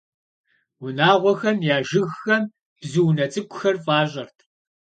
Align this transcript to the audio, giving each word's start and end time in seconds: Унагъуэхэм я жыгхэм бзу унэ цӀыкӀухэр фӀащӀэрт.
Унагъуэхэм 0.85 1.57
я 1.75 1.77
жыгхэм 1.87 2.43
бзу 2.79 3.03
унэ 3.09 3.25
цӀыкӀухэр 3.31 3.75
фӀащӀэрт. 3.85 4.37